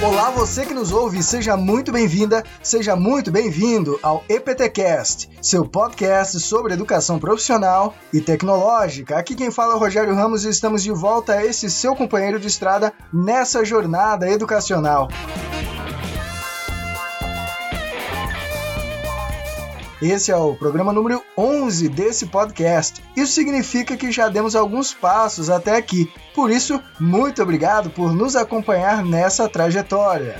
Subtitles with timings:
[0.00, 6.38] Olá, você que nos ouve, seja muito bem-vinda, seja muito bem-vindo ao EPTcast, seu podcast
[6.38, 9.18] sobre educação profissional e tecnológica.
[9.18, 12.38] Aqui quem fala é o Rogério Ramos e estamos de volta a esse seu companheiro
[12.38, 15.08] de estrada nessa jornada educacional.
[20.00, 23.02] Esse é o programa número 11 desse podcast.
[23.16, 26.08] Isso significa que já demos alguns passos até aqui.
[26.34, 30.36] Por isso, muito obrigado por nos acompanhar nessa trajetória.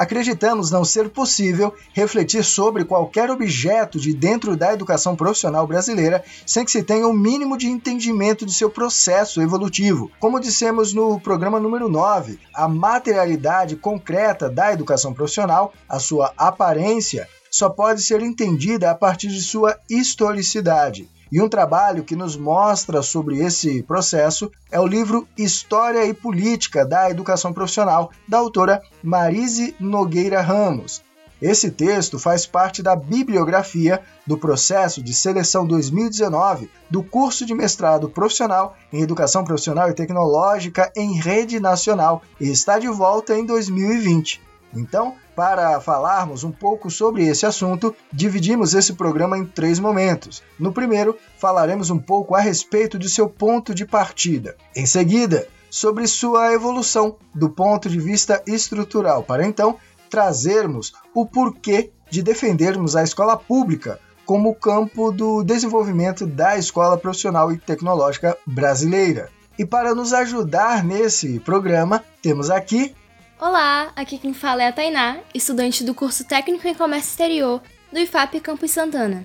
[0.00, 6.64] Acreditamos não ser possível refletir sobre qualquer objeto de dentro da educação profissional brasileira sem
[6.64, 10.10] que se tenha o um mínimo de entendimento de seu processo evolutivo.
[10.18, 17.28] Como dissemos no programa número 9, a materialidade concreta da educação profissional, a sua aparência,
[17.50, 21.08] só pode ser entendida a partir de sua historicidade.
[21.32, 26.84] E um trabalho que nos mostra sobre esse processo é o livro História e Política
[26.84, 31.02] da Educação Profissional, da autora Marise Nogueira Ramos.
[31.40, 38.10] Esse texto faz parte da bibliografia do processo de seleção 2019 do curso de mestrado
[38.10, 44.49] profissional em Educação Profissional e Tecnológica em Rede Nacional e está de volta em 2020.
[44.74, 50.42] Então, para falarmos um pouco sobre esse assunto, dividimos esse programa em três momentos.
[50.58, 54.56] No primeiro, falaremos um pouco a respeito de seu ponto de partida.
[54.76, 59.76] Em seguida, sobre sua evolução do ponto de vista estrutural, para então
[60.08, 67.50] trazermos o porquê de defendermos a escola pública como campo do desenvolvimento da escola profissional
[67.52, 69.30] e tecnológica brasileira.
[69.58, 72.94] E para nos ajudar nesse programa, temos aqui
[73.40, 77.98] Olá, aqui quem fala é a Tainá, estudante do curso Técnico em Comércio Exterior do
[77.98, 79.24] IFAP Campus Santana.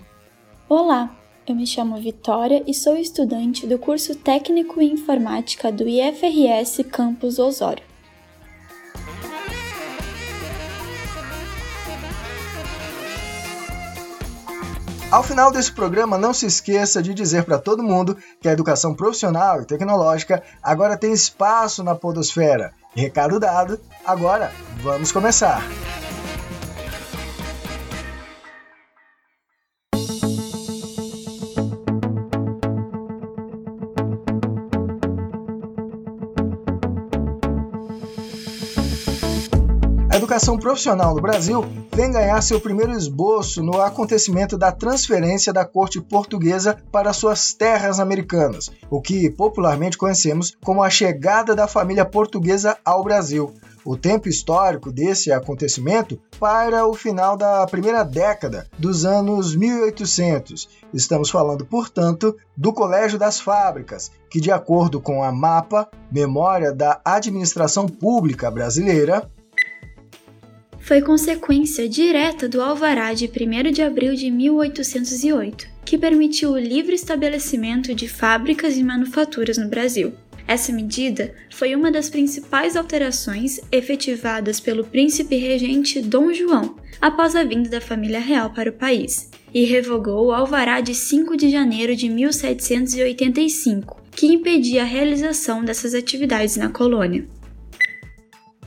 [0.70, 1.14] Olá,
[1.46, 7.40] eu me chamo Vitória e sou estudante do curso Técnico em Informática do IFRS Campus
[7.40, 7.84] Osório.
[15.12, 18.96] Ao final desse programa, não se esqueça de dizer para todo mundo que a educação
[18.96, 24.52] profissional e tecnológica agora tem espaço na Podosfera Recado dado, agora
[24.82, 25.62] vamos começar!
[40.46, 46.78] Profissional no Brasil vem ganhar seu primeiro esboço no acontecimento da transferência da corte portuguesa
[46.92, 53.04] para suas terras americanas, o que popularmente conhecemos como a chegada da família portuguesa ao
[53.04, 53.56] Brasil.
[53.84, 60.70] O tempo histórico desse acontecimento para o final da primeira década dos anos 1800.
[60.94, 67.00] Estamos falando, portanto, do Colégio das Fábricas, que, de acordo com a MAPA, Memória da
[67.04, 69.30] Administração Pública Brasileira,
[70.86, 76.94] foi consequência direta do Alvará de 1 de abril de 1808, que permitiu o livre
[76.94, 80.14] estabelecimento de fábricas e manufaturas no Brasil.
[80.48, 87.44] Essa medida foi uma das principais alterações efetivadas pelo príncipe regente Dom João após a
[87.44, 91.96] vinda da família real para o país, e revogou o Alvará de 5 de janeiro
[91.96, 97.26] de 1785, que impedia a realização dessas atividades na colônia.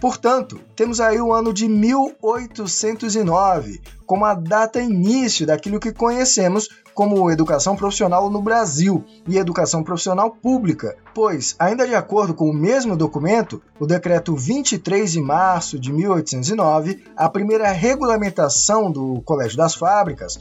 [0.00, 7.30] Portanto, temos aí o ano de 1809 como a data início daquilo que conhecemos como
[7.30, 12.96] educação profissional no Brasil e educação profissional pública, pois, ainda de acordo com o mesmo
[12.96, 20.40] documento, o decreto 23 de março de 1809, a primeira regulamentação do Colégio das Fábricas,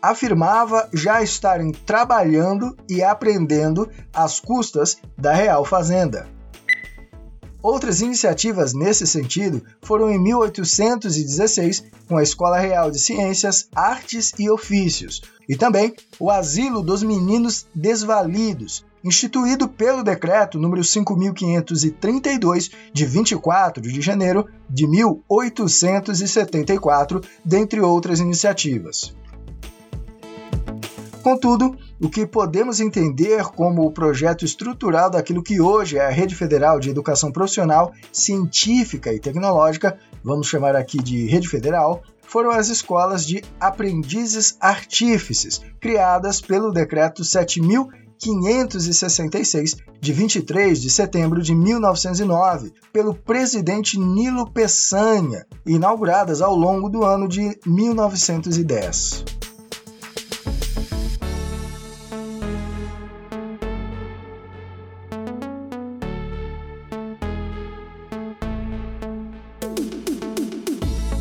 [0.00, 6.35] afirmava já estarem trabalhando e aprendendo às custas da Real Fazenda.
[7.66, 14.48] Outras iniciativas nesse sentido foram em 1816 com a Escola Real de Ciências, Artes e
[14.48, 23.82] Ofícios, e também o Asilo dos Meninos Desvalidos, instituído pelo decreto número 5532 de 24
[23.82, 29.12] de janeiro de 1874, dentre outras iniciativas.
[31.20, 36.34] Contudo, o que podemos entender como o projeto estrutural daquilo que hoje é a Rede
[36.34, 42.68] Federal de Educação Profissional, Científica e Tecnológica, vamos chamar aqui de Rede Federal, foram as
[42.68, 53.14] escolas de aprendizes artífices, criadas pelo Decreto 7566, de 23 de setembro de 1909, pelo
[53.14, 59.45] presidente Nilo Peçanha, inauguradas ao longo do ano de 1910.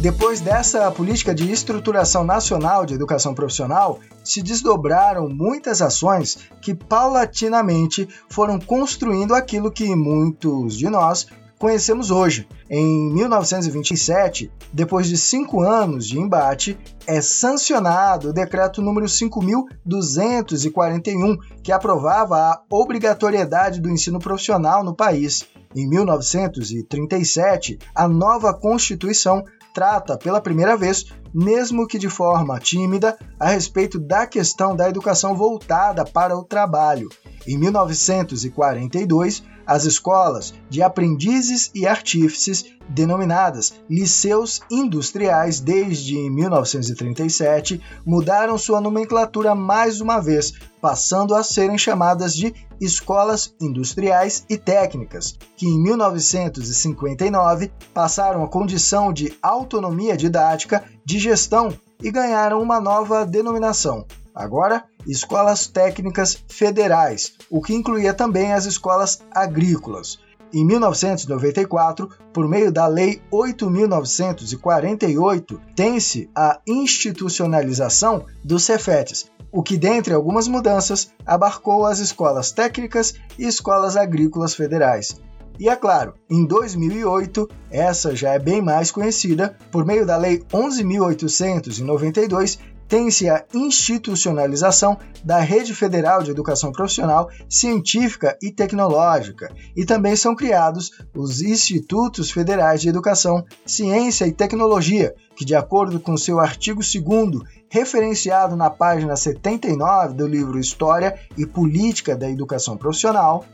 [0.05, 8.07] Depois dessa política de estruturação nacional de educação profissional, se desdobraram muitas ações que paulatinamente
[8.29, 11.25] foram construindo aquilo que muitos de nós
[11.57, 12.47] conhecemos hoje.
[12.69, 16.77] Em 1927, depois de cinco anos de embate,
[17.07, 25.47] é sancionado o decreto número 5.241, que aprovava a obrigatoriedade do ensino profissional no país.
[25.75, 29.43] Em 1937, a nova Constituição
[29.75, 35.35] trata pela primeira vez, mesmo que de forma tímida, a respeito da questão da educação
[35.35, 37.09] voltada para o trabalho.
[37.45, 48.79] Em 1942, as escolas de aprendizes e artífices, denominadas liceus industriais desde 1937, mudaram sua
[48.79, 55.81] nomenclatura mais uma vez, passando a serem chamadas de escolas industriais e técnicas, que em
[55.81, 61.73] 1959 passaram a condição de autonomia didática, de gestão
[62.03, 64.05] e ganharam uma nova denominação,
[64.35, 70.19] Agora, escolas técnicas federais, o que incluía também as escolas agrícolas.
[70.53, 80.13] Em 1994, por meio da Lei 8.948, tem-se a institucionalização dos Cefetes, o que, dentre
[80.13, 85.15] algumas mudanças, abarcou as escolas técnicas e escolas agrícolas federais.
[85.57, 90.43] E é claro, em 2008, essa já é bem mais conhecida, por meio da Lei
[90.51, 100.15] 11.892, tem-se a institucionalização da Rede Federal de Educação Profissional, Científica e Tecnológica, e também
[100.15, 106.39] são criados os Institutos Federais de Educação, Ciência e Tecnologia, que, de acordo com seu
[106.39, 113.45] artigo 2, referenciado na página 79 do livro História e Política da Educação Profissional,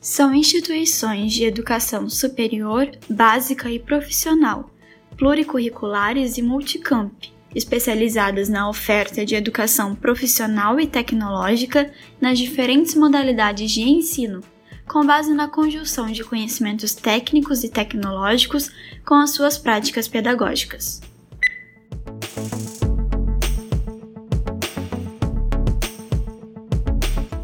[0.00, 4.70] são instituições de educação superior, básica e profissional,
[5.18, 7.12] pluricurriculares e multicamp
[7.54, 14.40] especializadas na oferta de educação profissional e tecnológica nas diferentes modalidades de ensino,
[14.88, 18.70] com base na conjunção de conhecimentos técnicos e tecnológicos
[19.06, 21.00] com as suas práticas pedagógicas.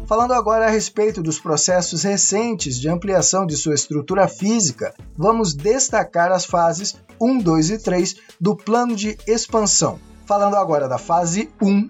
[0.07, 6.31] Falando agora a respeito dos processos recentes de ampliação de sua estrutura física, vamos destacar
[6.31, 9.99] as fases 1, 2 e 3 do plano de expansão.
[10.25, 11.89] Falando agora da fase 1.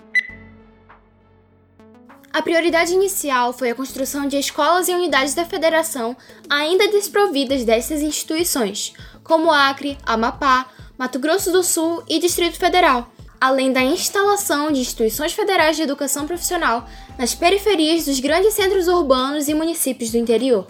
[2.34, 6.18] A prioridade inicial foi a construção de escolas e unidades da federação
[6.50, 8.94] ainda desprovidas dessas instituições,
[9.24, 10.66] como Acre, Amapá,
[10.98, 16.26] Mato Grosso do Sul e Distrito Federal, além da instalação de instituições federais de educação
[16.26, 16.88] profissional
[17.18, 20.68] nas periferias dos grandes centros urbanos e municípios do interior.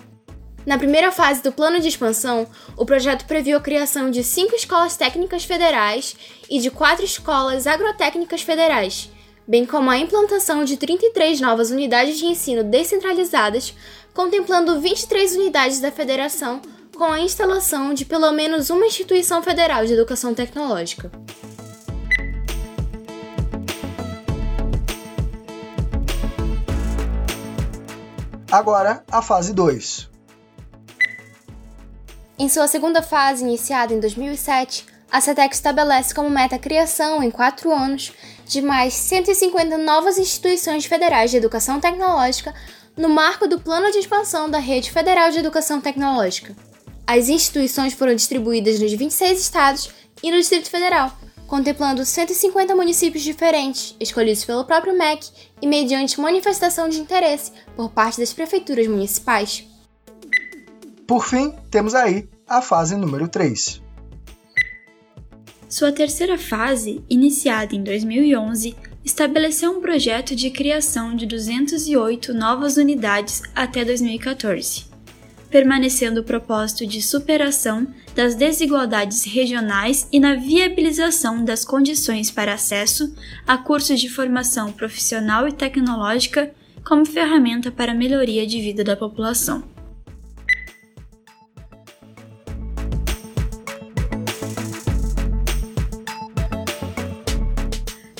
[0.65, 4.97] Na primeira fase do plano de expansão, o projeto previu a criação de cinco escolas
[4.97, 6.15] técnicas federais
[6.49, 9.09] e de quatro escolas agrotécnicas federais,
[9.47, 13.73] bem como a implantação de 33 novas unidades de ensino descentralizadas,
[14.13, 16.61] contemplando 23 unidades da federação,
[16.97, 21.09] com a instalação de pelo menos uma instituição federal de educação tecnológica.
[28.51, 30.09] Agora, a fase 2.
[32.39, 37.29] Em sua segunda fase, iniciada em 2007, a CETEC estabelece como meta a criação, em
[37.29, 38.13] quatro anos,
[38.45, 42.53] de mais 150 novas instituições federais de educação tecnológica
[42.95, 46.55] no marco do Plano de Expansão da Rede Federal de Educação Tecnológica.
[47.05, 49.89] As instituições foram distribuídas nos 26 estados
[50.23, 51.11] e no Distrito Federal,
[51.47, 55.29] contemplando 150 municípios diferentes, escolhidos pelo próprio MEC
[55.61, 59.65] e mediante manifestação de interesse por parte das prefeituras municipais.
[61.07, 63.81] Por fim, temos aí a fase número 3.
[65.69, 73.41] Sua terceira fase, iniciada em 2011, estabeleceu um projeto de criação de 208 novas unidades
[73.55, 74.86] até 2014
[75.49, 83.13] permanecendo o propósito de superação das desigualdades regionais e na viabilização das condições para acesso
[83.45, 86.51] a cursos de formação profissional e tecnológica
[86.85, 89.63] como ferramenta para a melhoria de vida da população.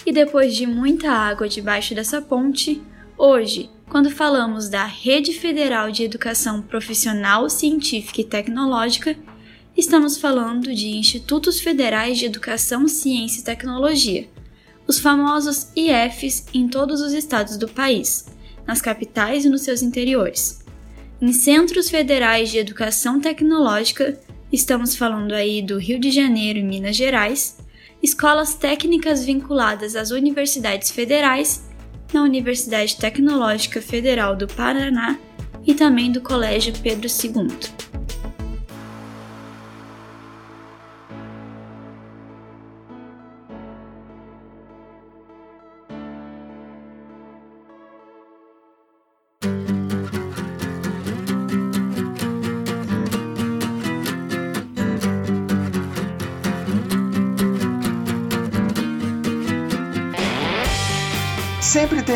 [0.05, 2.81] E depois de muita água debaixo dessa ponte,
[3.17, 9.15] hoje quando falamos da Rede Federal de Educação Profissional, Científica e Tecnológica,
[9.75, 14.27] estamos falando de Institutos Federais de Educação, Ciência e Tecnologia,
[14.87, 18.25] os famosos IFs em todos os estados do país,
[18.65, 20.63] nas capitais e nos seus interiores,
[21.21, 24.19] em Centros Federais de Educação Tecnológica,
[24.51, 27.57] Estamos falando aí do Rio de Janeiro e Minas Gerais,
[28.01, 31.66] escolas técnicas vinculadas às universidades federais,
[32.13, 35.17] na Universidade Tecnológica Federal do Paraná
[35.65, 37.86] e também do Colégio Pedro II.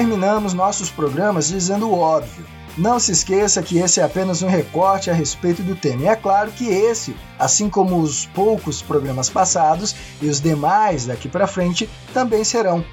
[0.01, 2.43] Terminamos nossos programas dizendo o óbvio.
[2.75, 6.01] Não se esqueça que esse é apenas um recorte a respeito do tema.
[6.01, 11.29] E é claro que esse, assim como os poucos programas passados e os demais daqui
[11.29, 12.83] para frente, também serão.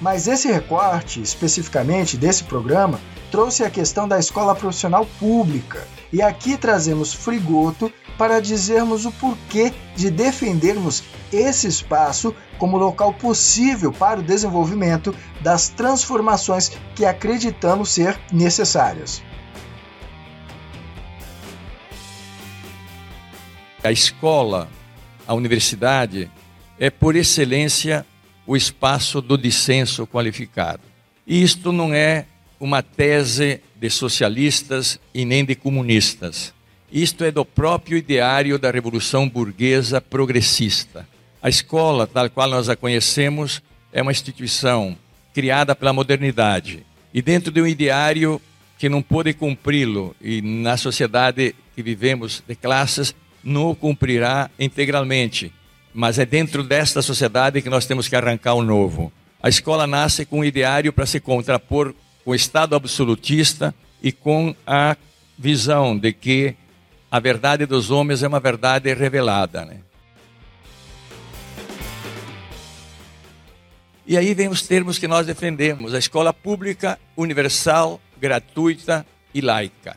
[0.00, 2.98] Mas esse recorte, especificamente desse programa,
[3.30, 5.86] trouxe a questão da escola profissional pública.
[6.10, 11.02] E aqui trazemos Frigoto para dizermos o porquê de defendermos
[11.32, 19.20] esse espaço como local possível para o desenvolvimento das transformações que acreditamos ser necessárias.
[23.82, 24.68] A escola,
[25.26, 26.30] a universidade,
[26.78, 28.06] é por excelência
[28.46, 30.82] o espaço do dissenso qualificado.
[31.26, 32.26] E isto não é
[32.60, 36.54] uma tese de socialistas e nem de comunistas.
[36.92, 41.08] Isto é do próprio ideário da Revolução Burguesa Progressista.
[41.40, 44.94] A escola, tal qual nós a conhecemos, é uma instituição
[45.32, 46.84] criada pela modernidade
[47.14, 48.38] e dentro de um ideário
[48.78, 55.50] que não pôde cumpri-lo e na sociedade que vivemos de classes não o cumprirá integralmente.
[55.94, 59.10] Mas é dentro desta sociedade que nós temos que arrancar o novo.
[59.42, 64.54] A escola nasce com um ideário para se contrapor com o Estado absolutista e com
[64.66, 64.94] a
[65.38, 66.54] visão de que
[67.12, 69.66] a verdade dos homens é uma verdade revelada.
[69.66, 69.80] Né?
[74.06, 79.04] E aí vem os termos que nós defendemos: a escola pública, universal, gratuita
[79.34, 79.94] e laica.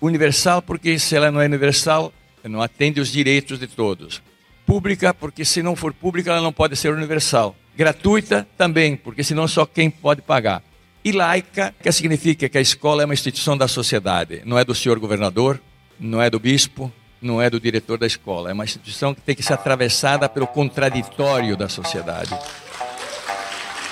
[0.00, 4.20] Universal, porque se ela não é universal, não atende os direitos de todos.
[4.66, 7.54] Pública, porque se não for pública, ela não pode ser universal.
[7.76, 10.64] Gratuita também, porque senão só quem pode pagar.
[11.04, 14.74] E laica, que significa que a escola é uma instituição da sociedade, não é do
[14.74, 15.60] senhor governador,
[15.98, 18.50] não é do bispo, não é do diretor da escola.
[18.50, 22.34] É uma instituição que tem que ser atravessada pelo contraditório da sociedade.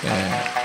[0.04, 0.64] É.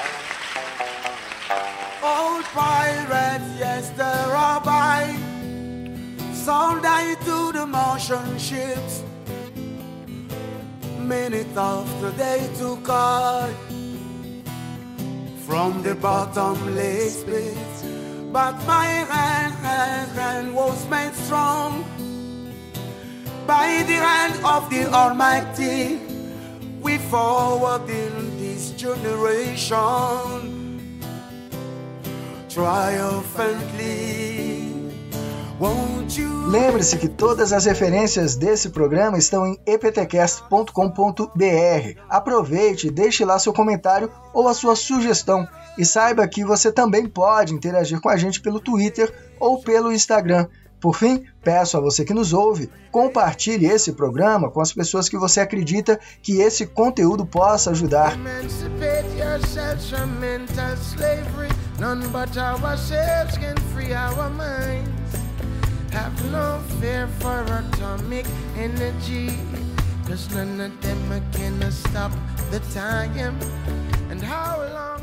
[11.09, 13.49] Many thought they took car
[15.47, 17.68] from the bottomless pit.
[18.31, 21.83] But my hand, was made strong
[23.47, 25.99] by the hand of the Almighty.
[26.81, 30.59] We forward in this generation
[32.49, 34.59] triumphantly.
[36.49, 41.99] Lembre-se que todas as referências desse programa estão em eptcast.com.br.
[42.09, 45.45] Aproveite e deixe lá seu comentário ou a sua sugestão.
[45.79, 49.09] E saiba que você também pode interagir com a gente pelo Twitter
[49.39, 50.45] ou pelo Instagram.
[50.77, 55.17] Por fim, peço a você que nos ouve, compartilhe esse programa com as pessoas que
[55.17, 58.17] você acredita que esse conteúdo possa ajudar.
[70.09, 72.11] Cause none of them can stop
[72.49, 73.88] the time.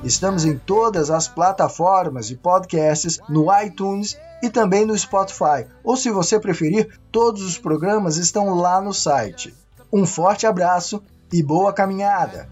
[0.05, 5.67] Estamos em todas as plataformas de podcasts, no iTunes e também no Spotify.
[5.83, 9.55] Ou se você preferir, todos os programas estão lá no site.
[9.93, 12.49] Um forte abraço e boa caminhada!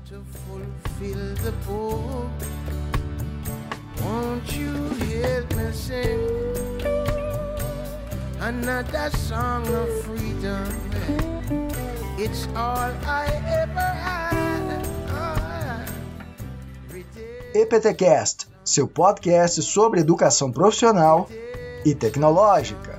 [8.44, 10.66] Another song of freedom.
[12.18, 14.23] It's all I ever.
[17.54, 21.28] EPTcast, seu podcast sobre educação profissional
[21.86, 22.93] e tecnológica.